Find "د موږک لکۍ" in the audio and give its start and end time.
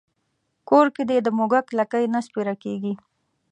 1.23-2.05